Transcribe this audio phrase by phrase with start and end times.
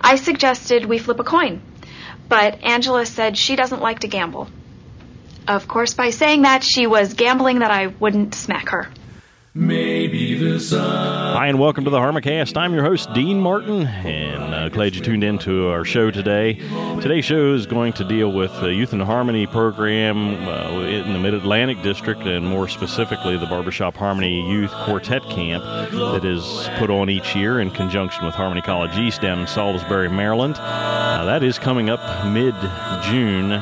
[0.00, 1.62] I suggested we flip a coin,
[2.28, 4.48] but Angela said she doesn't like to gamble.
[5.46, 8.88] Of course, by saying that, she was gambling that I wouldn't smack her.
[9.56, 11.36] Maybe the sun.
[11.36, 12.56] Hi, and welcome to the Harmacast.
[12.56, 16.54] I'm your host, Dean Martin, and uh, glad you tuned in to our show today.
[17.00, 21.20] Today's show is going to deal with the Youth in Harmony program uh, in the
[21.20, 26.90] Mid Atlantic District, and more specifically, the Barbershop Harmony Youth Quartet Camp that is put
[26.90, 30.56] on each year in conjunction with Harmony College East down in Salisbury, Maryland.
[30.58, 32.56] Uh, that is coming up mid
[33.04, 33.52] June,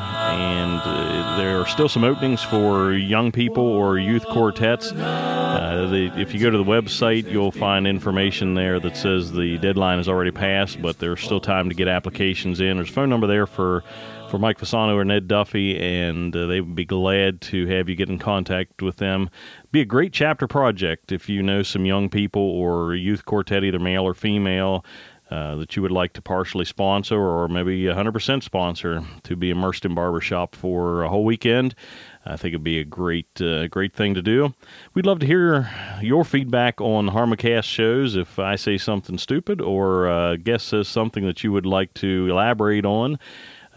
[1.37, 4.91] there are still some openings for young people or youth quartets.
[4.91, 9.57] Uh, the, if you go to the website, you'll find information there that says the
[9.57, 12.77] deadline has already passed, but there's still time to get applications in.
[12.77, 13.83] There's a phone number there for,
[14.29, 17.95] for Mike Fasano or Ned Duffy, and uh, they would be glad to have you
[17.95, 19.29] get in contact with them.
[19.71, 23.79] Be a great chapter project if you know some young people or youth quartet, either
[23.79, 24.85] male or female.
[25.33, 29.83] Uh, that you would like to partially sponsor or maybe 100% sponsor to be immersed
[29.83, 31.73] in barbershop for a whole weekend.
[32.23, 34.53] I think it'd be a great, uh, great thing to do.
[34.93, 38.15] We'd love to hear your feedback on Harmacast shows.
[38.15, 42.27] If I say something stupid or uh, guest says something that you would like to
[42.29, 43.17] elaborate on,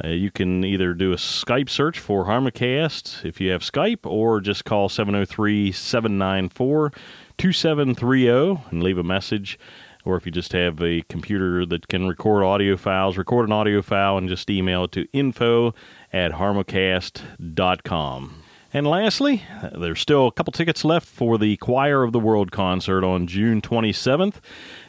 [0.05, 4.43] uh, you can either do a Skype search for Harmacast if you have Skype, or
[4.43, 6.93] just call 703 794
[7.39, 9.59] 2730 and leave a message
[10.07, 13.83] or if you just have a computer that can record audio files, record an audio
[13.83, 15.75] file and just email it to info
[16.12, 18.43] at harmacast.com.
[18.73, 19.43] And lastly,
[19.77, 23.62] there's still a couple tickets left for the Choir of the World concert on June
[23.62, 24.34] 27th.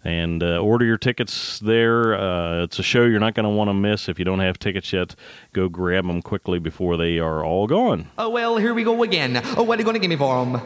[0.03, 2.13] and uh, order your tickets there.
[2.13, 4.07] Uh, it's a show you're not going to want to miss.
[4.07, 5.15] If you don't have tickets yet,
[5.53, 8.07] go grab them quickly before they are all gone.
[8.17, 9.41] Oh, well, here we go again.
[9.57, 10.59] Oh, what are you going to give me for them?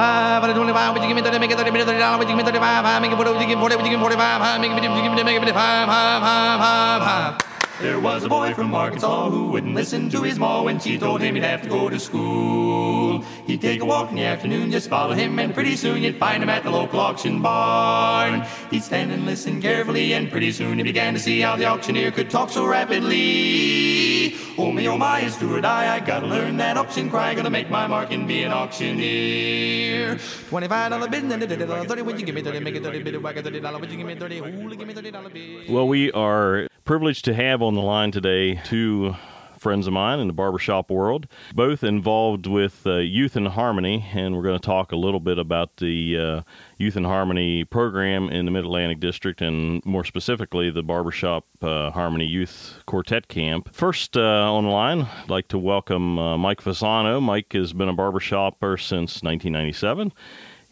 [0.00, 1.98] Five out of 25, would you give me 30, make it 30, make it 30
[1.98, 3.84] dollars, you give me 35, I make it 40, would you give me 40, would
[3.84, 6.60] you give me 45, make it 50, would you give me, make 55, five, five,
[6.60, 7.02] five,
[7.40, 7.49] five.
[7.80, 11.22] There was a boy from Arkansas who wouldn't listen to his ma when she told
[11.22, 13.22] him he'd have to go to school.
[13.46, 16.42] He'd take a walk in the afternoon, just follow him, and pretty soon you'd find
[16.42, 18.44] him at the local auction barn.
[18.70, 22.10] He'd stand and listen carefully, and pretty soon he began to see how the auctioneer
[22.10, 24.34] could talk so rapidly.
[24.58, 27.48] Oh me, oh my, it's do or die, I gotta learn that auction cry, gonna
[27.48, 30.16] make my mark and be an auctioneer.
[30.16, 33.38] $25 bid, and $30, 30, would you give me 30, make it 30, bid, whack
[33.38, 35.70] a $30, would you give me 30, ooh, give me $30 bid.
[35.70, 39.14] Well, we are privileged to have on the line today two
[39.56, 44.34] friends of mine in the barbershop world, both involved with uh, Youth in Harmony, and
[44.34, 46.42] we're going to talk a little bit about the uh,
[46.78, 51.92] Youth in Harmony program in the Mid Atlantic District, and more specifically, the Barbershop uh,
[51.92, 53.72] Harmony Youth Quartet Camp.
[53.72, 57.22] First uh, on the line, I'd like to welcome uh, Mike Fasano.
[57.22, 60.12] Mike has been a barbershopper since 1997.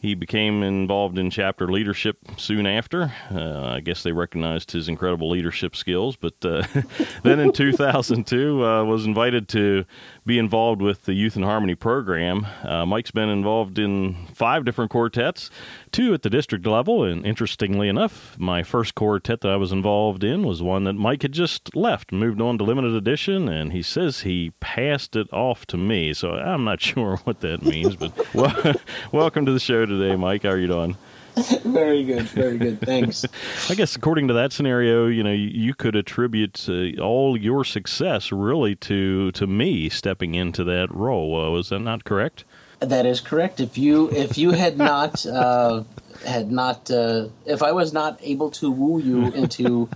[0.00, 3.12] He became involved in chapter leadership soon after.
[3.32, 6.14] Uh, I guess they recognized his incredible leadership skills.
[6.14, 6.62] But uh,
[7.24, 9.84] then in 2002, uh, was invited to
[10.28, 12.46] be involved with the Youth and Harmony program.
[12.62, 15.50] Uh, Mike's been involved in five different quartets,
[15.90, 17.02] two at the district level.
[17.02, 21.22] And interestingly enough, my first quartet that I was involved in was one that Mike
[21.22, 25.66] had just left, moved on to limited edition, and he says he passed it off
[25.68, 26.12] to me.
[26.12, 27.96] So I'm not sure what that means.
[27.96, 28.74] but well,
[29.12, 30.42] welcome to the show today, Mike.
[30.42, 30.96] How are you doing?
[31.64, 32.80] very good, very good.
[32.80, 33.24] Thanks.
[33.68, 38.32] I guess according to that scenario, you know, you, could attribute uh, all your success
[38.32, 41.40] really to to me stepping into that role.
[41.40, 42.44] Uh, was that not correct?
[42.80, 43.60] That is correct.
[43.60, 45.84] If you if you had not uh,
[46.24, 49.88] had not uh, if I was not able to woo you into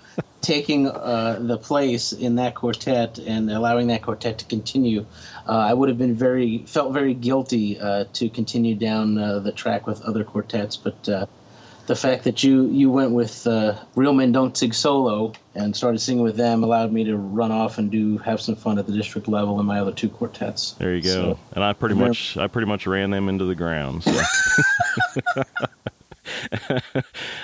[0.42, 5.06] taking uh, the place in that quartet and allowing that quartet to continue,
[5.48, 9.52] uh, I would have been very felt very guilty uh, to continue down uh, the
[9.52, 10.76] track with other quartets.
[10.76, 11.26] But uh,
[11.86, 16.00] the fact that you you went with uh, Real Men Don't Sing Solo and started
[16.00, 18.92] singing with them allowed me to run off and do have some fun at the
[18.92, 20.72] district level in my other two quartets.
[20.72, 21.10] There you go.
[21.10, 24.04] So, and I pretty much I pretty much ran them into the ground.
[24.04, 24.22] So.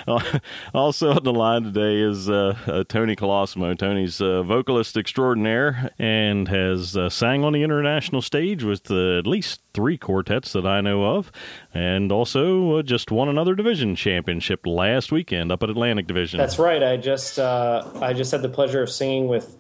[0.75, 3.77] also on the line today is uh, uh, Tony Colosimo.
[3.79, 9.27] Tony's a vocalist extraordinaire and has uh, sang on the international stage with uh, at
[9.27, 11.31] least three quartets that I know of,
[11.73, 16.39] and also uh, just won another division championship last weekend up at Atlantic Division.
[16.39, 16.83] That's right.
[16.83, 19.57] I just uh, I just had the pleasure of singing with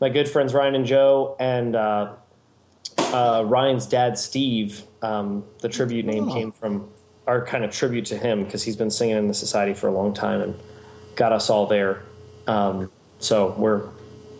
[0.00, 1.74] my good friends Ryan and Joe and
[3.12, 4.82] Ryan's dad Steve.
[5.02, 6.34] Um, the tribute name Oh.
[6.34, 6.90] came from
[7.30, 9.92] our kind of tribute to him because he's been singing in the society for a
[9.92, 10.52] long time and
[11.14, 12.02] got us all there.
[12.48, 12.90] Um,
[13.20, 13.88] so we're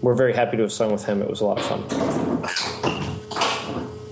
[0.02, 1.22] we're very happy to have sung with him.
[1.22, 1.82] It was a lot of fun.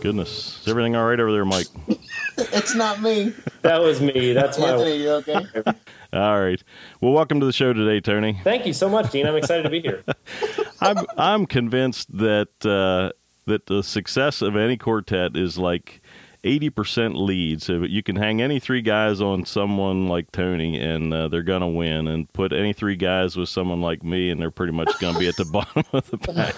[0.00, 1.66] Goodness, is everything all right over there, Mike?
[2.40, 3.34] It's not me.
[3.62, 4.32] That was me.
[4.32, 4.70] That's my.
[4.70, 5.44] Anthony, you okay?
[6.12, 6.62] All right.
[7.00, 8.38] Well, welcome to the show today, Tony.
[8.44, 9.26] Thank you so much, Dean.
[9.26, 10.04] I'm excited to be here.
[10.80, 13.10] I'm I'm convinced that uh,
[13.46, 16.00] that the success of any quartet is like
[16.44, 17.62] eighty percent lead.
[17.62, 21.68] So you can hang any three guys on someone like Tony, and uh, they're gonna
[21.68, 22.08] win.
[22.08, 25.28] And put any three guys with someone like me, and they're pretty much gonna be
[25.28, 26.54] at the bottom of the pack.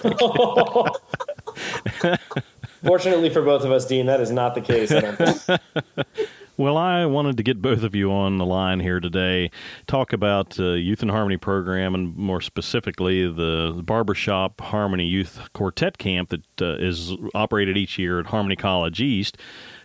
[2.83, 4.91] Fortunately for both of us, Dean, that is not the case.
[6.57, 6.57] I don't think.
[6.57, 9.51] Well, I wanted to get both of you on the line here today,
[9.87, 15.97] talk about uh, Youth and Harmony program, and more specifically the Barbershop Harmony Youth Quartet
[15.97, 19.37] Camp that uh, is operated each year at Harmony College East,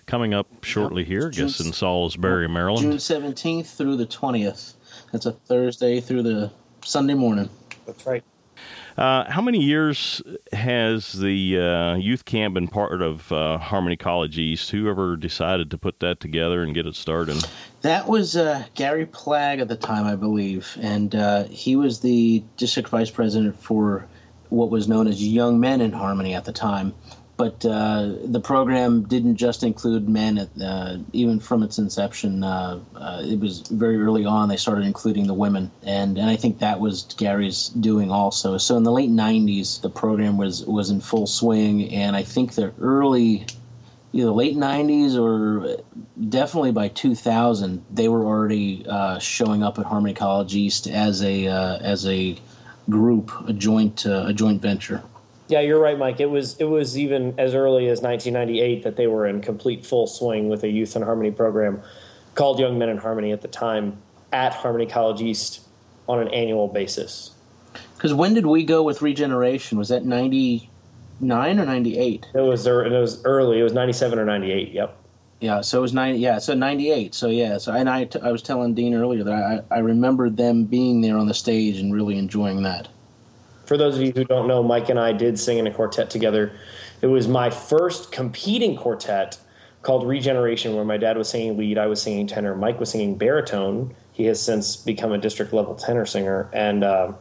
[0.06, 2.82] coming up shortly here, I guess, in Salisbury, Maryland.
[2.82, 4.74] June 17th through the 20th.
[5.12, 6.50] That's a Thursday through the
[6.84, 7.48] Sunday morning.
[7.86, 8.22] That's right.
[8.96, 10.22] Uh, how many years
[10.52, 14.70] has the uh, youth camp been part of uh, Harmony College East?
[14.70, 17.46] Whoever decided to put that together and get it started?
[17.82, 22.42] That was uh, Gary Plaag at the time, I believe, and uh, he was the
[22.56, 24.06] district vice president for
[24.48, 26.94] what was known as Young Men in Harmony at the time.
[27.36, 30.38] But uh, the program didn't just include men.
[30.38, 32.80] At, uh, even from its inception, uh,
[33.24, 34.48] it was very early on.
[34.48, 38.56] They started including the women, and and I think that was Gary's doing also.
[38.56, 42.54] So in the late '90s, the program was was in full swing, and I think
[42.54, 43.44] the early
[44.16, 45.82] either late 90s or
[46.28, 51.46] definitely by 2000 they were already uh, showing up at harmony college east as a
[51.46, 52.36] uh, as a
[52.88, 55.02] group a joint uh, a joint venture
[55.48, 56.18] Yeah, you're right, Mike.
[56.20, 60.06] It was it was even as early as 1998 that they were in complete full
[60.06, 61.80] swing with a youth and harmony program
[62.34, 63.96] called Young Men in Harmony at the time
[64.32, 65.60] at Harmony College East
[66.08, 67.30] on an annual basis.
[67.96, 72.84] because when did we go with regeneration was that 99 or 98 It was er,
[72.84, 73.60] it was early.
[73.60, 74.72] It was 97 or 98.
[74.72, 74.96] Yep.
[75.40, 78.30] yeah so it was 90 yeah so 98 so yeah so and I, t- I
[78.32, 81.92] was telling dean earlier that I, I remember them being there on the stage and
[81.94, 82.88] really enjoying that
[83.66, 86.08] For those of you who don't know, Mike and I did sing in a quartet
[86.08, 86.52] together.
[87.02, 89.38] It was my first competing quartet
[89.82, 93.16] called Regeneration, where my dad was singing lead, I was singing tenor, Mike was singing
[93.16, 93.94] baritone.
[94.12, 97.12] He has since become a district level tenor singer, and uh,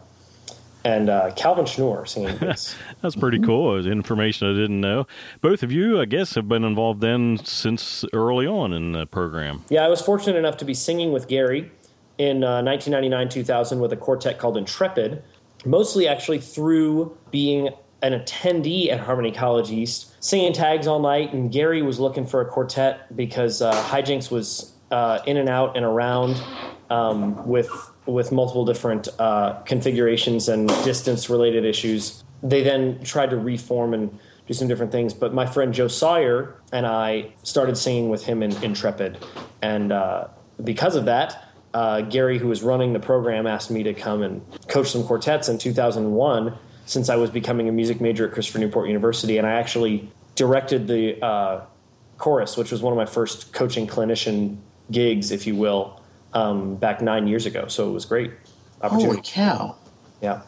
[0.86, 2.76] and uh, Calvin Schnoor singing bass.
[3.02, 3.74] That's pretty cool.
[3.74, 5.08] It was information I didn't know.
[5.42, 9.64] Both of you, I guess, have been involved then since early on in the program.
[9.70, 11.72] yeah, I was fortunate enough to be singing with Gary
[12.18, 15.22] in uh, 1999 2000 with a quartet called Intrepid,
[15.66, 17.70] mostly actually through being
[18.02, 21.34] an attendee at Harmony College East, singing tags all night.
[21.34, 25.76] And Gary was looking for a quartet because uh, Hijinks was uh, in and out
[25.76, 26.42] and around
[26.90, 27.70] um, with
[28.06, 32.24] with multiple different uh, configurations and distance related issues.
[32.44, 35.14] They then tried to reform and do some different things.
[35.14, 39.26] But my friend Joe Sawyer and I started singing with him in Intrepid,
[39.62, 40.28] and uh,
[40.64, 41.45] because of that,
[41.76, 45.50] uh, Gary, who was running the program, asked me to come and coach some quartets
[45.50, 46.58] in 2001.
[46.88, 50.88] Since I was becoming a music major at Christopher Newport University, and I actually directed
[50.88, 51.66] the uh,
[52.18, 54.58] chorus, which was one of my first coaching clinician
[54.92, 56.02] gigs, if you will,
[56.34, 57.68] um, back nine years ago.
[57.68, 58.32] So it was great
[58.90, 59.76] holy cow
[60.22, 60.42] Yeah.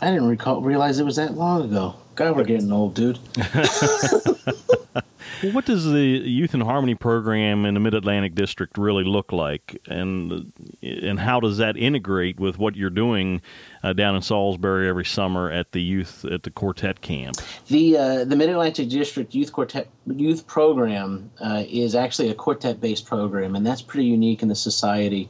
[0.00, 3.18] i didn't recall realize it was that long ago god we're getting old dude
[5.42, 9.32] Well, what does the Youth and Harmony program in the Mid Atlantic District really look
[9.32, 10.52] like, and
[10.82, 13.42] and how does that integrate with what you're doing
[13.82, 17.36] uh, down in Salisbury every summer at the youth at the quartet camp?
[17.66, 22.80] The uh, the Mid Atlantic District Youth Quartet Youth Program uh, is actually a quartet
[22.80, 25.28] based program, and that's pretty unique in the society.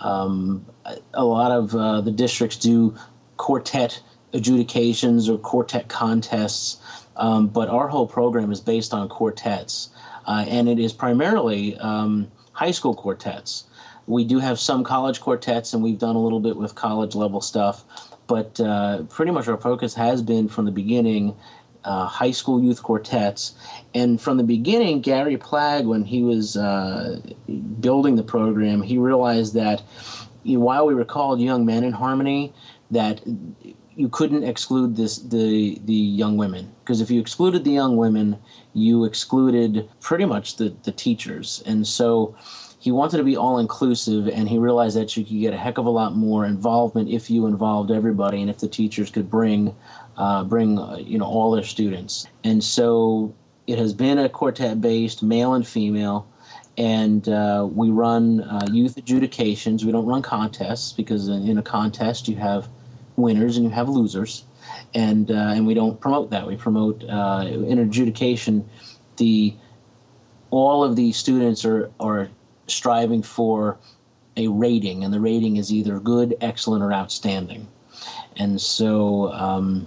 [0.00, 2.94] Um, a- a lot of uh, the districts do
[3.38, 4.02] quartet
[4.34, 9.90] adjudications or quartet contests, um, but our whole program is based on quartets,
[10.26, 13.64] uh, and it is primarily um, high school quartets.
[14.06, 17.40] We do have some college quartets, and we've done a little bit with college level
[17.40, 17.84] stuff,
[18.26, 21.34] but uh, pretty much our focus has been from the beginning
[21.84, 23.54] uh, high school youth quartets.
[23.94, 27.20] And from the beginning, Gary Plaag, when he was uh,
[27.80, 29.82] building the program, he realized that
[30.42, 32.52] you know, while we were called Young Men in Harmony,
[32.90, 33.20] that
[33.96, 36.70] you couldn't exclude this the the young women.
[36.80, 38.38] Because if you excluded the young women,
[38.72, 42.34] you excluded pretty much the the teachers, and so
[42.84, 45.78] he wanted to be all inclusive and he realized that you could get a heck
[45.78, 49.74] of a lot more involvement if you involved everybody and if the teachers could bring
[50.18, 52.26] uh, bring uh, you know all their students.
[52.44, 53.34] And so
[53.66, 56.28] it has been a quartet based male and female
[56.76, 59.86] and uh, we run uh, youth adjudications.
[59.86, 62.68] We don't run contests because in, in a contest you have
[63.16, 64.44] winners and you have losers
[64.94, 68.68] and uh, and we don't promote that we promote uh, in adjudication
[69.16, 69.54] the
[70.50, 72.28] all of the students are are
[72.66, 73.78] striving for
[74.36, 77.68] a rating, and the rating is either good, excellent, or outstanding.
[78.36, 79.86] And so um,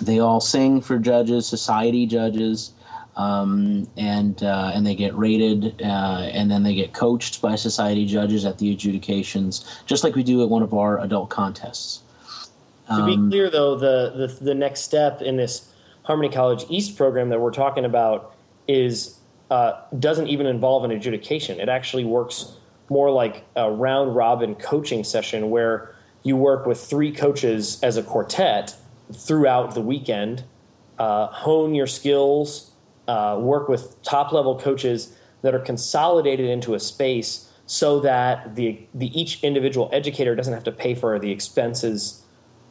[0.00, 2.72] they all sing for judges, society judges,
[3.16, 8.06] um, and uh, and they get rated, uh, and then they get coached by society
[8.06, 12.02] judges at the adjudications, just like we do at one of our adult contests.
[12.96, 15.72] To be Um, clear, though, the, the the next step in this
[16.04, 18.34] Harmony College East program that we're talking about
[18.68, 19.18] is
[19.50, 21.60] uh, doesn't even involve an adjudication.
[21.60, 22.56] It actually works
[22.88, 28.02] more like a round robin coaching session where you work with three coaches as a
[28.02, 28.74] quartet
[29.12, 30.44] throughout the weekend,
[30.98, 32.70] uh, hone your skills,
[33.08, 38.86] uh, work with top level coaches that are consolidated into a space so that the,
[38.94, 42.21] the each individual educator doesn't have to pay for the expenses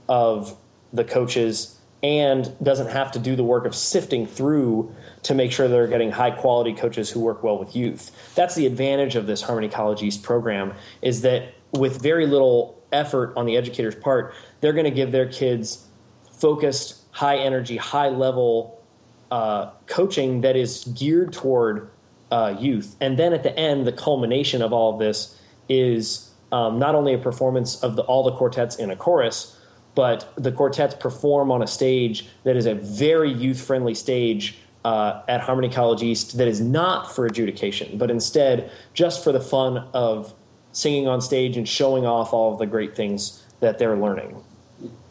[0.08, 0.58] of
[0.94, 4.94] the coaches and doesn't have to do the work of sifting through
[5.24, 8.12] to make sure they're getting high quality coaches who work well with youth.
[8.36, 13.34] That's the advantage of this Harmony College East program is that with very little effort
[13.38, 15.88] on the educator's part, they're going to give their kids
[16.32, 18.84] focused, high energy, high level
[19.30, 21.90] uh, coaching that is geared toward
[22.32, 22.96] uh, youth.
[23.00, 25.40] And then at the end, the culmination of all of this
[25.70, 29.58] is um, not only a performance of the, all the quartets in a chorus,
[29.96, 35.22] but the quartets perform on a stage that is a very youth friendly stage uh,
[35.28, 39.78] at Harmony College East that is not for adjudication, but instead just for the fun
[39.94, 40.34] of
[40.72, 44.42] singing on stage and showing off all of the great things that they're learning.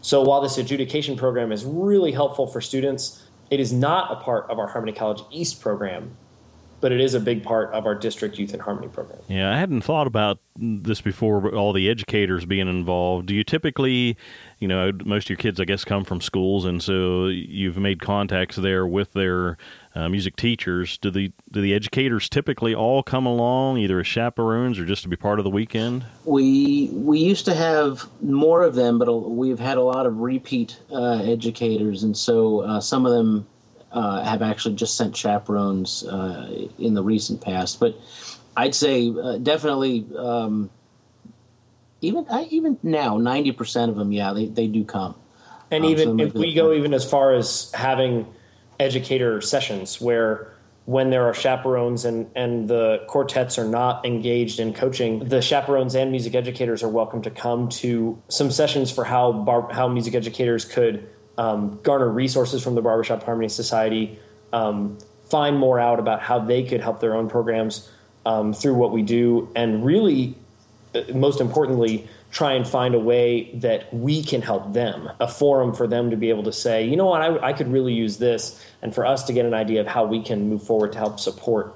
[0.01, 4.49] So while this adjudication program is really helpful for students, it is not a part
[4.49, 6.17] of our Harmony College East program,
[6.81, 9.21] but it is a big part of our district youth and harmony program.
[9.29, 13.27] Yeah, I hadn't thought about this before, but all the educators being involved.
[13.27, 14.17] Do you typically,
[14.59, 18.01] you know, most of your kids, I guess, come from schools, and so you've made
[18.01, 19.57] contacts there with their
[19.95, 20.99] uh, music teachers.
[20.99, 25.09] Do the do the educators typically all come along, either as chaperones or just to
[25.09, 26.05] be part of the weekend?
[26.25, 30.79] We we used to have more of them, but we've had a lot of repeat
[30.93, 33.47] uh, educators, and so uh, some of them
[33.93, 37.81] uh, have actually just sent chaperones uh, in the recent past.
[37.81, 37.97] But
[38.57, 40.71] I'd say uh, definitely, um,
[42.01, 45.15] even I, even now, ninety percent of them, yeah, they, they do come.
[45.71, 48.27] And Um, even maybe if we go even as far as having
[48.79, 50.55] educator sessions where
[50.87, 55.95] when there are chaperones and, and the quartets are not engaged in coaching, the chaperones
[55.95, 60.15] and music educators are welcome to come to some sessions for how bar, how music
[60.15, 61.09] educators could
[61.41, 64.19] um, garner resources from the Barbershop Harmony Society,
[64.53, 64.99] um,
[65.31, 67.91] find more out about how they could help their own programs
[68.27, 70.35] um, through what we do, and really
[70.95, 75.75] uh, most importantly, try and find a way that we can help them, a forum
[75.75, 78.19] for them to be able to say, you know what, I, I could really use
[78.19, 80.99] this, and for us to get an idea of how we can move forward to
[80.99, 81.75] help support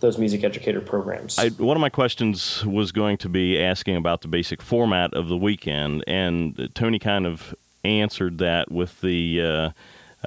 [0.00, 1.38] those music educator programs.
[1.38, 5.28] I, one of my questions was going to be asking about the basic format of
[5.28, 7.54] the weekend, and Tony kind of
[7.86, 9.70] answered that with the, uh,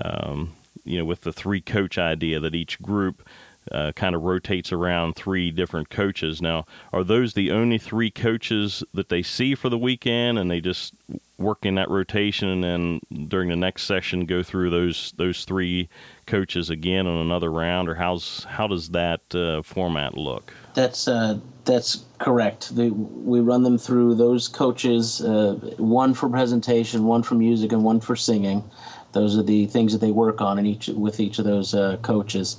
[0.01, 3.28] um, you know, with the three coach idea that each group
[3.72, 6.42] uh, kind of rotates around three different coaches.
[6.42, 10.62] Now, are those the only three coaches that they see for the weekend, and they
[10.62, 10.94] just
[11.38, 15.89] work in that rotation, and then during the next session go through those those three
[16.25, 20.54] coaches again on another round, or how's how does that uh, format look?
[20.79, 22.74] That's uh, that's correct.
[22.74, 27.83] The, we run them through those coaches, uh, one for presentation, one for music, and
[27.83, 28.63] one for singing.
[29.12, 31.98] Those are the things that they work on in each with each of those uh,
[32.01, 32.55] coaches,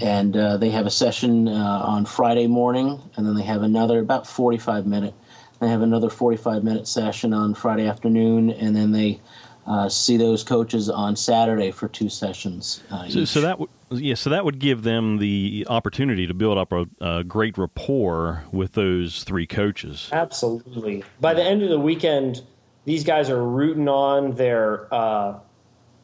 [0.00, 3.98] and uh, they have a session uh, on Friday morning, and then they have another
[3.98, 5.14] about forty-five minute.
[5.58, 9.20] They have another forty-five minute session on Friday afternoon, and then they
[9.66, 12.82] uh, see those coaches on Saturday for two sessions.
[12.90, 16.58] Uh, So, so that would yeah, so that would give them the opportunity to build
[16.58, 20.08] up a, a great rapport with those three coaches.
[20.12, 21.04] Absolutely.
[21.20, 22.42] By the end of the weekend,
[22.84, 25.38] these guys are rooting on their uh,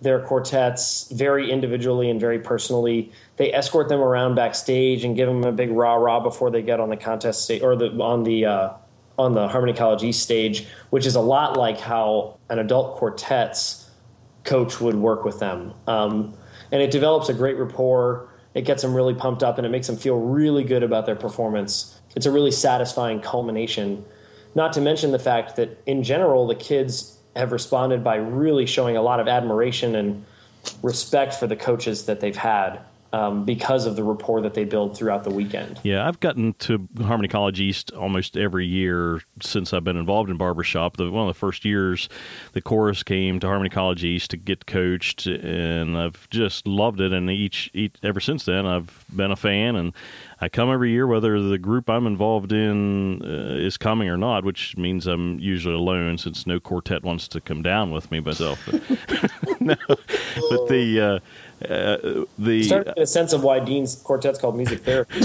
[0.01, 3.13] their quartets very individually and very personally.
[3.37, 6.81] They escort them around backstage and give them a big rah rah before they get
[6.81, 8.73] on the contest stage or the on the uh,
[9.21, 13.89] on the Harmony College East stage, which is a lot like how an adult quartet's
[14.45, 15.75] coach would work with them.
[15.87, 16.35] Um,
[16.73, 18.29] and it develops a great rapport.
[18.55, 21.17] It gets them really pumped up and it makes them feel really good about their
[21.17, 22.01] performance.
[22.17, 24.05] It's a really satisfying culmination.
[24.55, 28.97] Not to mention the fact that, in general, the kids have responded by really showing
[28.97, 30.25] a lot of admiration and
[30.83, 32.81] respect for the coaches that they've had
[33.13, 35.81] um, because of the rapport that they build throughout the weekend.
[35.83, 40.37] Yeah, I've gotten to Harmony College East almost every year since I've been involved in
[40.37, 40.97] barbershop.
[40.97, 42.09] The, one of the first years,
[42.53, 47.13] the chorus came to Harmony College East to get coached, and I've just loved it.
[47.13, 49.93] And each, each ever since then, I've been a fan, and
[50.41, 54.45] I come every year whether the group I'm involved in uh, is coming or not,
[54.45, 58.59] which means I'm usually alone since no quartet wants to come down with me myself.
[59.11, 61.19] But, no, but the uh,
[61.69, 65.21] uh, the Starting to get a sense of why Dean's quartet's called music therapy.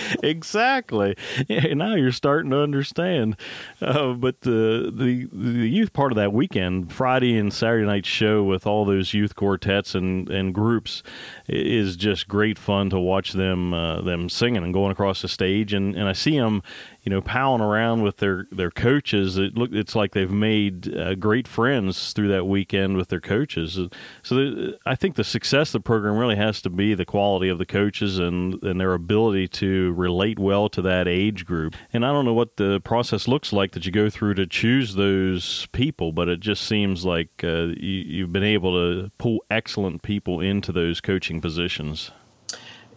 [0.22, 1.16] exactly.
[1.48, 3.36] Yeah, now you're starting to understand.
[3.80, 8.42] Uh, but the, the the youth part of that weekend, Friday and Saturday night show
[8.42, 11.02] with all those youth quartets and, and groups,
[11.48, 15.72] is just great fun to watch them uh, them singing and going across the stage.
[15.74, 16.62] And, and I see them
[17.02, 19.38] you know, palling around with their, their coaches.
[19.38, 23.78] It look it's like they've made uh, great friends through that weekend with their coaches.
[24.22, 27.58] So I think the success of the program really has to be the quality of
[27.58, 31.74] the coaches and and their ability to relate well to that age group.
[31.92, 34.94] And I don't know what the process looks like that you go through to choose
[34.94, 40.02] those people, but it just seems like uh, you, you've been able to pull excellent
[40.02, 42.10] people into those coaching positions.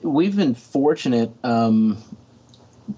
[0.02, 1.32] We've been fortunate.
[1.44, 2.04] Um,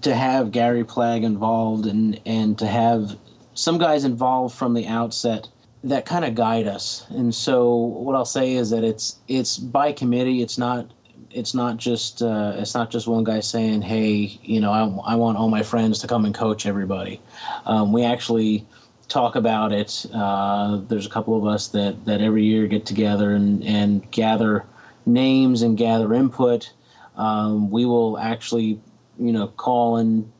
[0.02, 3.16] to have Gary Plaag involved and and to have
[3.54, 5.48] some guys involved from the outset
[5.84, 7.06] that kind of guide us.
[7.10, 10.42] And so what I'll say is that it's it's by committee.
[10.42, 10.90] It's not
[11.30, 15.14] it's not just uh, it's not just one guy saying, "Hey, you know, I, I
[15.16, 17.20] want all my friends to come and coach everybody."
[17.66, 18.66] Um, we actually
[19.08, 20.06] talk about it.
[20.12, 24.64] Uh, there's a couple of us that that every year get together and and gather
[25.04, 26.72] names and gather input.
[27.16, 28.80] Um, we will actually
[29.18, 30.30] you know call and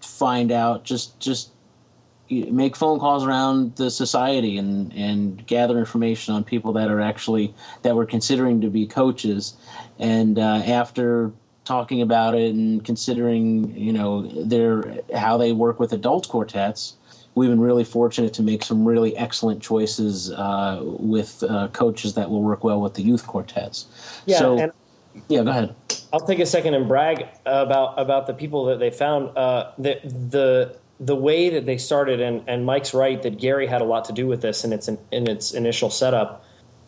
[0.00, 1.50] find out just just
[2.30, 7.54] make phone calls around the society and and gather information on people that are actually
[7.82, 9.54] that we're considering to be coaches.
[9.98, 11.32] And uh, after
[11.64, 16.96] talking about it and considering you know their how they work with adult quartets
[17.34, 22.30] we've been really fortunate to make some really excellent choices uh, with uh, coaches that
[22.30, 23.86] will work well with the youth quartets.
[24.26, 24.72] Yeah so, and
[25.28, 25.74] yeah go ahead
[26.14, 29.36] I'll take a second and brag about about the people that they found.
[29.36, 33.80] Uh, the the the way that they started, and, and Mike's right that Gary had
[33.80, 36.44] a lot to do with this in its in its initial setup.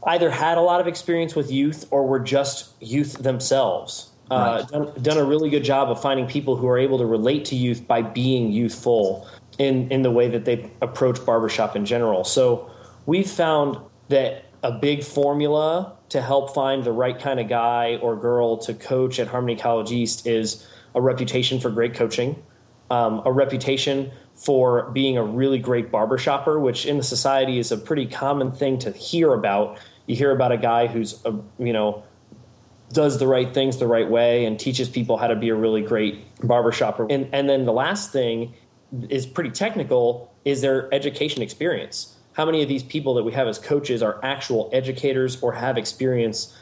[0.07, 4.11] Either had a lot of experience with youth, or were just youth themselves.
[4.31, 4.69] Uh, right.
[4.69, 7.57] done, done a really good job of finding people who are able to relate to
[7.57, 9.27] youth by being youthful
[9.59, 12.23] in in the way that they approach barbershop in general.
[12.23, 12.71] So
[13.07, 13.77] we've found
[14.09, 18.75] that a big formula to help find the right kind of guy or girl to
[18.75, 22.43] coach at Harmony College East is a reputation for great coaching,
[22.91, 27.77] um, a reputation for being a really great barbershopper, which in the society is a
[27.77, 29.79] pretty common thing to hear about.
[30.07, 32.05] You hear about a guy who's, a, you know,
[32.93, 35.83] does the right things the right way and teaches people how to be a really
[35.83, 37.07] great barbershopper.
[37.11, 38.55] And, and then the last thing
[39.09, 43.49] is pretty technical is their education experience how many of these people that we have
[43.49, 46.55] as coaches are actual educators or have experience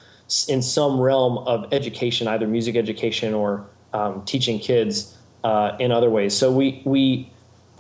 [0.47, 6.09] in some realm of education, either music education or um, teaching kids uh, in other
[6.09, 6.37] ways.
[6.37, 7.29] So we we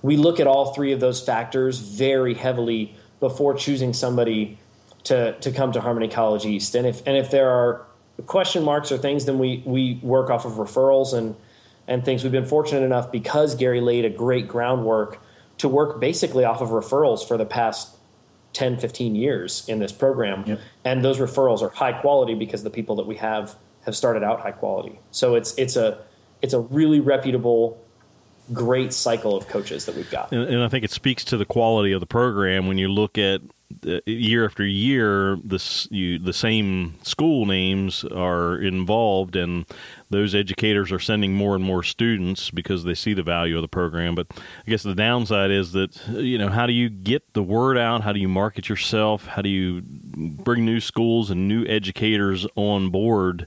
[0.03, 4.59] we look at all three of those factors very heavily before choosing somebody
[5.05, 6.75] to to come to Harmony College East.
[6.75, 7.87] And if and if there are
[8.27, 11.37] question marks or things, then we we work off of referrals and
[11.87, 12.25] and things.
[12.25, 15.21] We've been fortunate enough because Gary laid a great groundwork
[15.59, 17.97] to work basically off of referrals for the past
[18.55, 20.45] 10, 15 years in this program.
[20.47, 20.61] Yep.
[20.85, 24.41] And those referrals are high quality because the people that we have have started out
[24.41, 24.99] high quality.
[25.11, 25.99] So it's it's a
[26.41, 27.81] it's a really reputable
[28.53, 30.31] great cycle of coaches that we've got.
[30.33, 33.17] And, and I think it speaks to the quality of the program when you look
[33.17, 33.41] at
[33.87, 39.65] uh, year after year, the you, the same school names are involved, and
[40.15, 43.69] those educators are sending more and more students because they see the value of the
[43.69, 44.15] program.
[44.15, 47.77] But I guess the downside is that you know how do you get the word
[47.77, 48.03] out?
[48.03, 49.27] How do you market yourself?
[49.27, 53.47] How do you bring new schools and new educators on board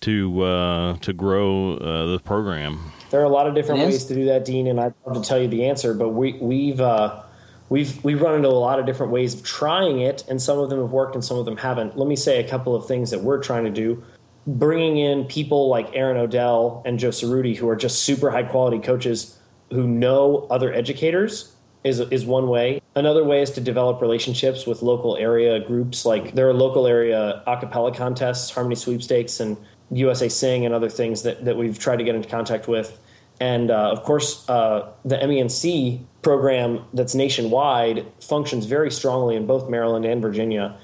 [0.00, 2.92] to uh, to grow uh, the program?
[3.10, 5.26] There are a lot of different ways to do that, Dean, and I'd love to
[5.26, 5.94] tell you the answer.
[5.94, 7.22] But we we've uh,
[7.68, 10.70] we've we've run into a lot of different ways of trying it, and some of
[10.70, 11.96] them have worked and some of them haven't.
[11.96, 14.02] Let me say a couple of things that we're trying to do.
[14.48, 18.78] Bringing in people like Aaron Odell and Joe Cerutti, who are just super high quality
[18.78, 19.38] coaches
[19.70, 22.80] who know other educators, is is one way.
[22.96, 26.04] Another way is to develop relationships with local area groups.
[26.04, 29.56] Like there are local area a cappella contests, harmony sweepstakes, and
[29.90, 32.98] USA Sing, and other things that that we've tried to get into contact with
[33.40, 39.68] and uh, of course, uh, the MENC program that's nationwide functions very strongly in both
[39.68, 40.76] Maryland and Virginia.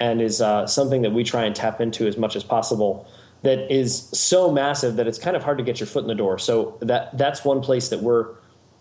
[0.00, 3.06] and is uh, something that we try and tap into as much as possible.
[3.42, 6.14] That is so massive that it's kind of hard to get your foot in the
[6.14, 6.38] door.
[6.38, 8.36] So that that's one place that we're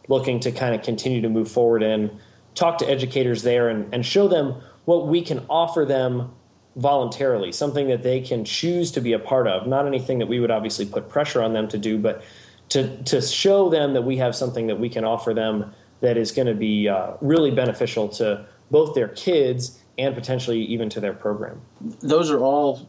[0.08, 2.20] looking to kind of continue to move forward in,
[2.54, 6.32] talk to educators there, and, and show them what we can offer them
[6.76, 10.40] voluntarily, something that they can choose to be a part of, not anything that we
[10.40, 12.24] would obviously put pressure on them to do, but
[12.70, 16.32] to, to show them that we have something that we can offer them that is
[16.32, 21.14] going to be uh, really beneficial to both their kids and potentially even to their
[21.14, 21.62] program.
[22.00, 22.88] Those are all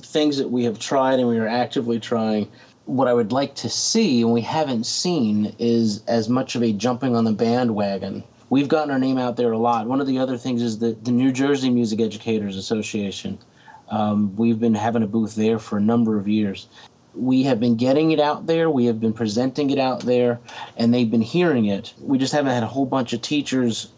[0.00, 2.48] things that we have tried and we are actively trying.
[2.86, 6.72] What I would like to see, and we haven't seen, is as much of a
[6.72, 9.86] jumping on the bandwagon we've gotten our name out there a lot.
[9.86, 13.38] One of the other things is the, the New Jersey Music Educators Association.
[13.88, 16.68] Um, we've been having a booth there for a number of years.
[17.14, 20.38] We have been getting it out there, we have been presenting it out there,
[20.76, 21.94] and they've been hearing it.
[21.98, 23.90] We just haven't had a whole bunch of teachers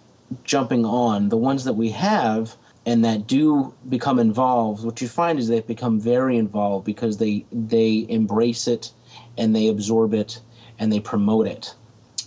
[0.45, 1.31] jumping on.
[1.31, 2.55] The ones that we have
[2.87, 7.47] and that do become involved, what you find is they've become very involved because they
[7.51, 8.93] they embrace it
[9.39, 10.41] and they absorb it
[10.79, 11.75] and they promote it.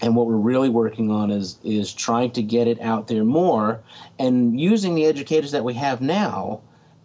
[0.01, 3.83] And what we're really working on is is trying to get it out there more
[4.17, 6.61] and using the educators that we have now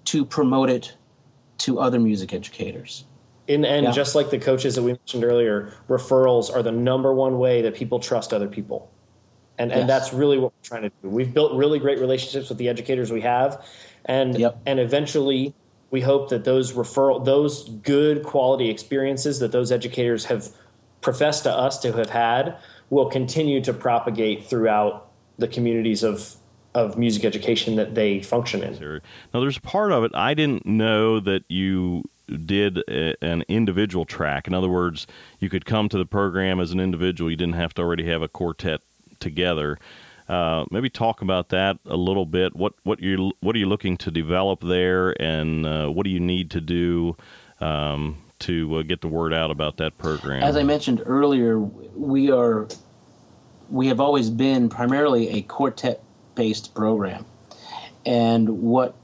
[0.06, 0.96] to promote it
[1.58, 3.04] to other music educators.
[3.48, 3.92] And, and yeah.
[3.92, 7.74] just like the coaches that we mentioned earlier referrals are the number one way that
[7.74, 8.91] people trust other people
[9.58, 9.80] and yes.
[9.80, 12.68] and that's really what we're trying to do we've built really great relationships with the
[12.68, 13.64] educators we have
[14.06, 14.58] and yep.
[14.66, 15.54] and eventually
[15.90, 20.48] we hope that those referral those good quality experiences that those educators have
[21.00, 22.56] professed to us to have had
[22.90, 26.36] will continue to propagate throughout the communities of
[26.74, 29.00] of music education that they function in.
[29.34, 32.04] Now, there's part of it I didn't know that you
[32.46, 34.46] did a, an individual track.
[34.46, 35.06] In other words,
[35.38, 37.30] you could come to the program as an individual.
[37.30, 38.80] You didn't have to already have a quartet
[39.22, 39.78] together.
[40.28, 42.54] Uh, maybe talk about that a little bit.
[42.54, 46.20] What what you what are you looking to develop there, and uh, what do you
[46.20, 47.16] need to do
[47.60, 50.42] um, to uh, get the word out about that program?
[50.42, 52.68] As I mentioned earlier, we are
[53.70, 56.02] we have always been primarily a quartet
[56.34, 57.24] based program,
[58.06, 58.94] and what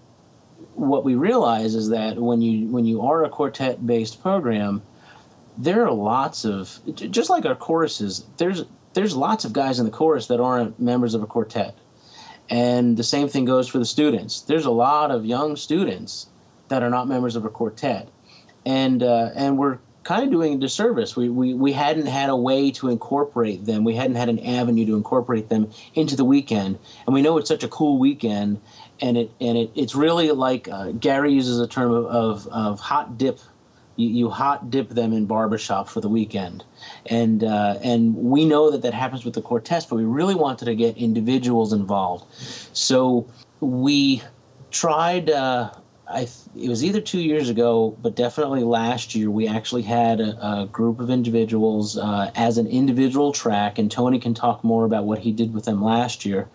[0.74, 4.83] what we realize is that when you when you are a quartet based program,
[5.57, 8.24] there are lots of just like our choruses.
[8.37, 11.74] There's there's lots of guys in the chorus that aren't members of a quartet,
[12.51, 14.40] and the same thing goes for the students.
[14.42, 16.27] There's a lot of young students
[16.68, 18.09] that are not members of a quartet
[18.68, 21.16] and uh, and we're kind of doing a disservice.
[21.16, 23.83] We, we we hadn't had a way to incorporate them.
[23.83, 26.79] We hadn't had an avenue to incorporate them into the weekend.
[27.07, 28.61] And we know it's such a cool weekend,
[29.01, 32.81] and it and it, it's really like uh, Gary uses a term of, of, of
[32.81, 33.40] hot dip.
[33.98, 36.64] You, you, hot dip them in barbershop for the weekend,
[37.06, 40.66] and uh, and we know that that happens with the quartets, but we really wanted
[40.66, 42.24] to get individuals involved.
[42.72, 43.26] So
[43.61, 44.22] we
[44.70, 45.70] tried uh,
[46.10, 49.30] I it was either two years ago, but definitely last year.
[49.30, 54.18] We actually had a, a group of individuals uh, as an individual track, and Tony
[54.18, 56.48] can talk more about what he did with them last year.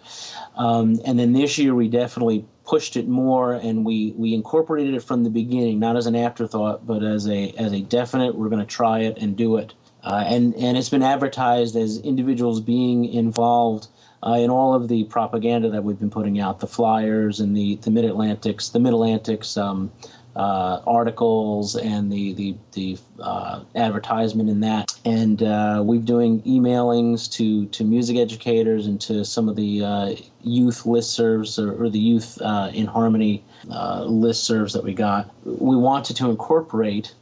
[0.55, 5.03] Um, and then this year, we definitely pushed it more, and we we incorporated it
[5.03, 8.35] from the beginning, not as an afterthought, but as a as a definite.
[8.35, 9.73] We're going to try it and do it.
[10.03, 13.87] Uh, and and it's been advertised as individuals being involved
[14.25, 17.75] uh, in all of the propaganda that we've been putting out, the flyers and the,
[17.77, 19.91] the Mid Atlantics, the Mid Atlantics um,
[20.35, 27.31] uh, articles and the the, the uh, advertisement in that, and uh, we've doing emailings
[27.33, 31.99] to to music educators and to some of the uh, youth listservs or, or the
[31.99, 35.29] youth uh, in harmony listservs that we got.
[35.45, 37.13] We wanted to incorporate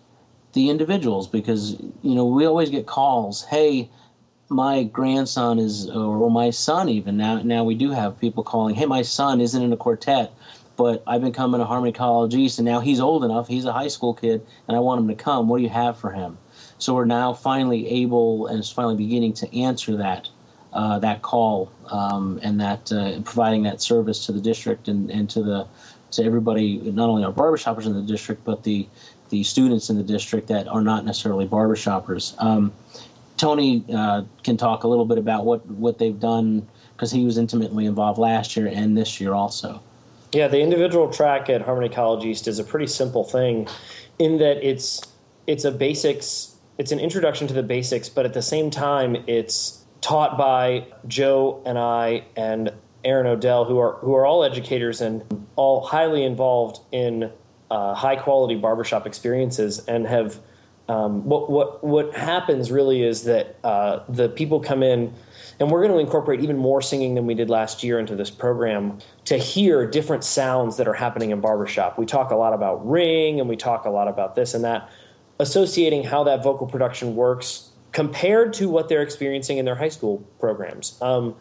[0.54, 1.72] the individuals because
[2.04, 3.90] you know we always get calls, hey
[4.52, 7.42] my grandson is, or my son even now.
[7.42, 10.34] Now we do have people calling, "Hey, my son isn't in a quartet,
[10.76, 13.48] but I've been coming to Harmony College East, and now he's old enough.
[13.48, 15.48] He's a high school kid, and I want him to come.
[15.48, 16.38] What do you have for him?"
[16.78, 20.28] So we're now finally able, and it's finally beginning to answer that
[20.74, 25.30] uh, that call um, and that uh, providing that service to the district and, and
[25.30, 25.68] to the
[26.12, 28.88] to everybody, not only our barbershoppers in the district, but the
[29.30, 32.36] the students in the district that are not necessarily barbershoppers.
[32.38, 32.74] Um,
[33.42, 37.40] Tony uh, can talk a little bit about what, what they've done because he was
[37.40, 39.82] intimately involved last year and this year also.
[40.32, 43.68] Yeah, the individual track at Harmony College East is a pretty simple thing
[44.20, 45.02] in that it's
[45.48, 49.86] it's a basics it's an introduction to the basics, but at the same time it's
[50.02, 52.72] taught by Joe and I and
[53.04, 57.32] Aaron Odell, who are who are all educators and all highly involved in
[57.72, 60.40] uh, high quality barbershop experiences and have
[60.92, 65.14] um, what what what happens really is that uh, the people come in
[65.60, 68.32] And we're going to incorporate even more singing than we did last year into this
[68.32, 71.98] program to hear different sounds that are happening in barbershop.
[71.98, 74.90] We talk a lot about ring and we talk a lot about this and that,
[75.40, 80.18] associating how that vocal production works compared to what they're experiencing in their high school
[80.40, 80.98] programs.
[81.02, 81.36] Um,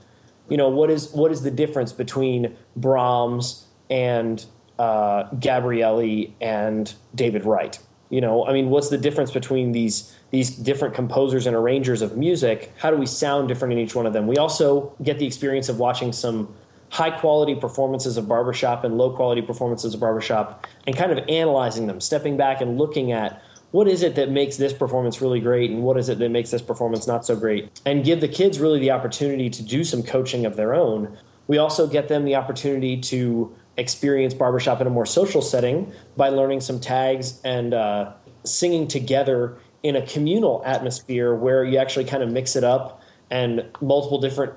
[0.48, 4.44] you know, what is what is the difference between Brahms and
[4.78, 7.80] uh, Gabrieli and David Wright?
[8.10, 12.16] You know, I mean, what's the difference between these these different composers and arrangers of
[12.16, 14.26] music, how do we sound different in each one of them?
[14.26, 16.54] We also get the experience of watching some
[16.90, 21.86] high quality performances of barbershop and low quality performances of barbershop and kind of analyzing
[21.86, 25.70] them, stepping back and looking at what is it that makes this performance really great
[25.70, 27.80] and what is it that makes this performance not so great?
[27.86, 31.16] And give the kids really the opportunity to do some coaching of their own.
[31.46, 36.28] We also get them the opportunity to experience barbershop in a more social setting by
[36.28, 38.12] learning some tags and uh,
[38.44, 43.66] singing together in a communal atmosphere where you actually kind of mix it up and
[43.80, 44.52] multiple different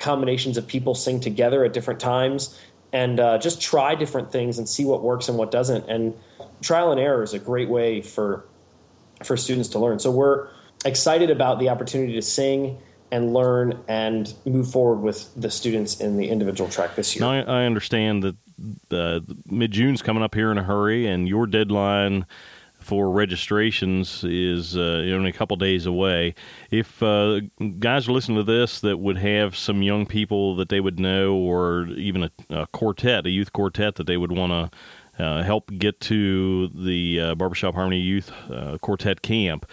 [0.00, 2.58] combinations of people sing together at different times
[2.92, 6.12] and uh, just try different things and see what works and what doesn't and
[6.60, 8.44] trial and error is a great way for
[9.22, 10.48] for students to learn so we're
[10.84, 12.76] excited about the opportunity to sing
[13.14, 17.20] and learn and move forward with the students in the individual track this year.
[17.20, 18.34] Now, I, I understand that
[18.90, 22.26] uh, mid June's coming up here in a hurry, and your deadline
[22.84, 26.34] for registrations is uh, only a couple days away.
[26.70, 27.40] If uh,
[27.78, 31.34] guys are listening to this that would have some young people that they would know,
[31.34, 35.70] or even a, a quartet, a youth quartet that they would want to uh, help
[35.78, 39.66] get to the uh, Barbershop Harmony Youth uh, Quartet Camp.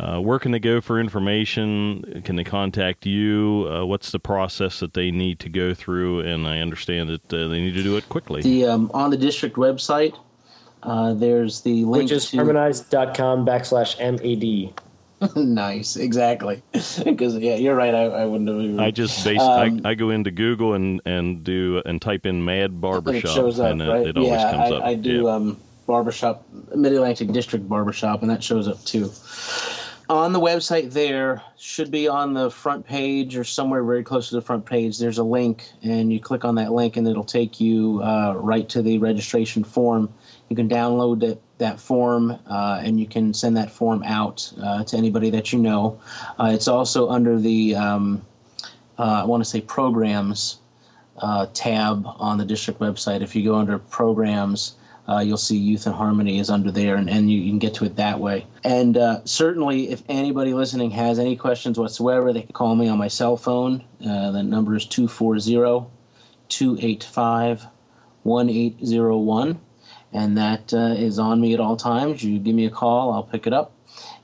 [0.00, 2.22] Uh, where can they go for information?
[2.24, 3.68] Can they contact you?
[3.70, 6.20] Uh, what's the process that they need to go through?
[6.20, 8.40] And I understand that uh, they need to do it quickly.
[8.40, 10.16] The um, on the district website,
[10.82, 14.72] uh, there's the link Which is to harmonized.com backslash MAD.
[15.36, 16.62] nice, exactly.
[17.04, 17.94] Because yeah, you're right.
[17.94, 18.58] I, I wouldn't have.
[18.58, 19.38] Even, I just base.
[19.38, 23.34] Um, I, I go into Google and and do and type in Mad Barbershop, it
[23.34, 24.06] shows up, and it, right?
[24.06, 24.82] it always yeah, comes I, up.
[24.82, 25.34] I do Yeah.
[25.34, 29.10] um, barbershop, Mid Atlantic District Barbershop, and that shows up too.
[30.10, 34.34] On the website, there should be on the front page or somewhere very close to
[34.34, 34.98] the front page.
[34.98, 38.68] There's a link, and you click on that link, and it'll take you uh, right
[38.70, 40.12] to the registration form.
[40.48, 44.82] You can download that that form, uh, and you can send that form out uh,
[44.82, 46.00] to anybody that you know.
[46.40, 48.26] Uh, it's also under the um,
[48.98, 50.58] uh, I want to say programs
[51.18, 53.20] uh, tab on the district website.
[53.20, 54.74] If you go under programs,
[55.10, 57.74] uh, you'll see Youth and Harmony is under there, and, and you, you can get
[57.74, 58.46] to it that way.
[58.62, 62.96] And uh, certainly, if anybody listening has any questions whatsoever, they can call me on
[62.98, 63.84] my cell phone.
[64.00, 65.86] Uh, the number is 240
[66.48, 67.66] 285
[68.22, 69.60] 1801.
[70.12, 72.22] And that uh, is on me at all times.
[72.22, 73.72] You give me a call, I'll pick it up.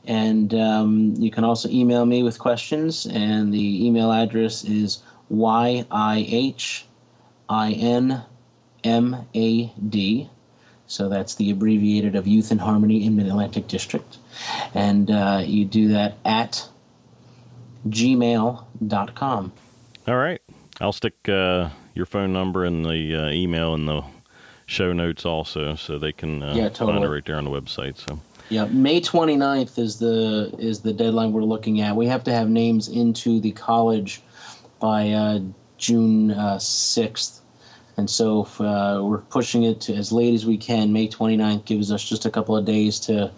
[0.04, 5.82] And um, you can also email me with questions, and the email address is YIHINMAD.
[10.86, 14.18] So that's the abbreviated of Youth and Harmony in Mid Atlantic District.
[14.74, 16.68] And uh, you do that at
[17.88, 19.52] gmail.com.
[20.08, 20.40] All right,
[20.80, 24.02] I'll stick uh, your phone number and the uh, email in the
[24.66, 27.96] show notes also, so they can uh, Yeah, find it right there on the website.
[27.96, 28.20] So.
[28.48, 31.96] Yeah, May 29th is the is the deadline we're looking at.
[31.96, 34.22] We have to have names into the college
[34.78, 35.40] by uh,
[35.78, 37.40] June uh, 6th.
[37.96, 40.92] And so uh, we're pushing it to as late as we can.
[40.92, 43.30] May 29th gives us just a couple of days to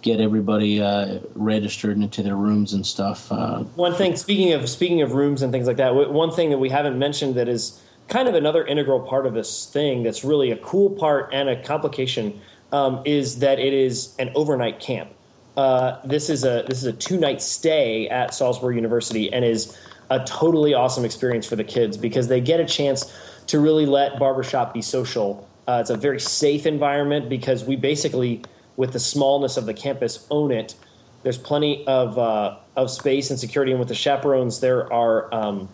[0.00, 3.30] get everybody uh, registered into their rooms and stuff.
[3.30, 6.58] Uh, One thing, speaking of speaking of rooms and things like that, one thing that
[6.58, 10.50] we haven't mentioned that is kind of another integral part of this thing that's really
[10.50, 12.40] a cool part and a complication
[12.72, 15.10] um, is that it is an overnight camp.
[15.56, 19.76] Uh, this is a this is a two night stay at Salisbury University and is
[20.10, 23.12] a totally awesome experience for the kids because they get a chance
[23.46, 25.48] to really let barbershop be social.
[25.66, 28.42] Uh, it's a very safe environment because we basically,
[28.76, 30.74] with the smallness of the campus, own it.
[31.22, 35.68] There's plenty of uh, of space and security, and with the chaperones, there are um,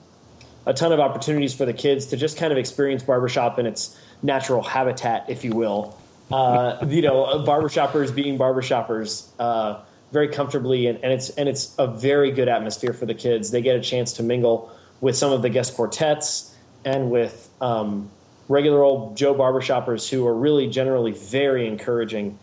[0.65, 3.99] a ton of opportunities for the kids to just kind of experience barbershop in its
[4.23, 5.99] natural habitat, if you will.
[6.31, 9.81] Uh, you know, barbershoppers being barbershoppers uh,
[10.11, 13.51] very comfortably, and, and it's and it's a very good atmosphere for the kids.
[13.51, 14.71] They get a chance to mingle
[15.03, 16.52] with some of the guest quartets
[16.85, 18.11] and with um,
[18.49, 22.39] regular old Joe barbershoppers who are really generally very encouraging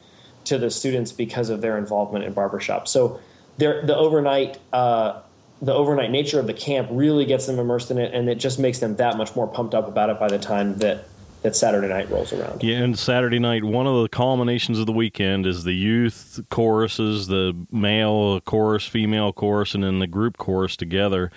[0.45, 2.87] to the students because of their involvement in barbershop.
[2.87, 3.19] So
[3.57, 5.21] the overnight uh,
[5.61, 8.59] the overnight nature of the camp really gets them immersed in it, and it just
[8.59, 11.05] makes them that much more pumped up about it by the time that
[11.41, 12.63] that Saturday night rolls around.
[12.63, 17.27] Yeah, and Saturday night, one of the culminations of the weekend is the youth choruses,
[17.27, 21.31] the male chorus, female chorus, and then the group chorus together.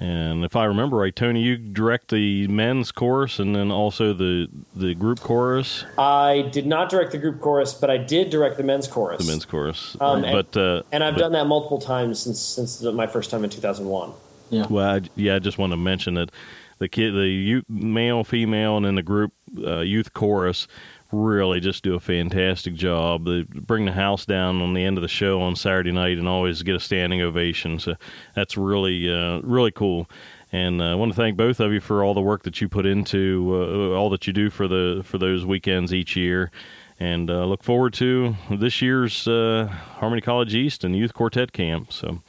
[0.00, 4.48] And if I remember right, Tony, you direct the men's chorus and then also the
[4.74, 5.84] the group chorus.
[5.98, 9.24] I did not direct the group chorus, but I did direct the men's chorus.
[9.24, 9.98] The men's chorus.
[10.00, 13.44] Um, but uh, and I've but- done that multiple times since since my first time
[13.44, 14.12] in 2001.
[14.48, 14.66] Yeah.
[14.68, 16.30] Well, I, yeah, I just want to mention that
[16.78, 20.66] the kid, the youth, male, female, and then the group uh, youth chorus
[21.12, 23.24] really just do a fantastic job.
[23.24, 26.28] They bring the house down on the end of the show on Saturday night and
[26.28, 27.78] always get a standing ovation.
[27.78, 27.94] So
[28.34, 30.08] that's really, uh, really cool.
[30.52, 32.68] And uh, I want to thank both of you for all the work that you
[32.68, 36.50] put into uh, all that you do for the for those weekends each year.
[36.98, 39.68] And uh, look forward to this year's uh,
[39.98, 41.92] Harmony College East and Youth Quartet Camp.
[41.92, 42.20] So,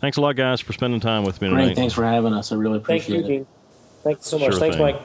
[0.00, 1.64] thanks a lot, guys, for spending time with me tonight.
[1.64, 1.76] Great.
[1.76, 2.52] Thanks for having us.
[2.52, 3.28] I really Thank appreciate you, it.
[3.28, 3.46] Dean.
[4.04, 4.50] Thanks so much.
[4.50, 4.84] Sure Thanks, thing.
[4.84, 5.00] Mike.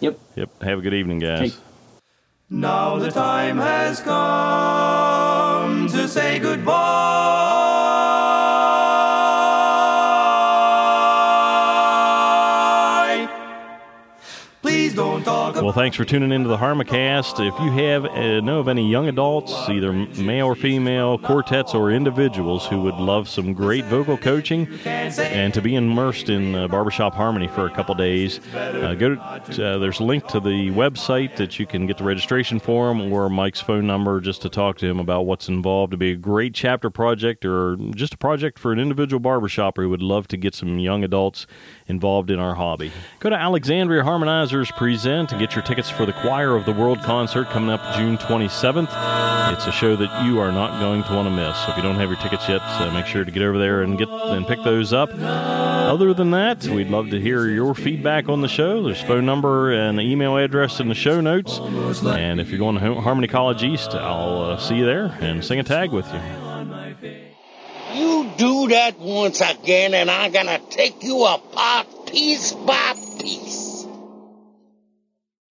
[0.00, 0.18] Yep.
[0.36, 0.62] Yep.
[0.62, 1.54] Have a good evening, guys.
[1.54, 1.69] Okay.
[2.52, 7.59] Now the time has come to say goodbye.
[15.70, 17.34] Well, thanks for tuning into the Harmacast.
[17.38, 21.92] If you have uh, know of any young adults, either male or female, quartets or
[21.92, 27.14] individuals who would love some great vocal coaching and to be immersed in uh, barbershop
[27.14, 31.36] harmony for a couple days, uh, go to uh, there's a link to the website
[31.36, 34.86] that you can get the registration form or Mike's phone number just to talk to
[34.86, 35.92] him about what's involved.
[35.92, 39.88] To be a great chapter project or just a project for an individual barbershop who
[39.88, 41.46] would love to get some young adults
[41.90, 42.90] involved in our hobby.
[43.18, 47.02] Go to Alexandria Harmonizers Present to get your tickets for the Choir of the World
[47.02, 48.88] concert coming up June 27th.
[49.52, 51.58] It's a show that you are not going to want to miss.
[51.58, 53.82] So if you don't have your tickets yet, uh, make sure to get over there
[53.82, 55.10] and get and pick those up.
[55.12, 58.82] Other than that, we'd love to hear your feedback on the show.
[58.82, 61.58] There's phone number and email address in the show notes.
[61.58, 65.58] And if you're going to Harmony College East, I'll uh, see you there and sing
[65.58, 66.49] a tag with you.
[67.96, 73.69] You do that once again, and I'm gonna take you apart piece by piece.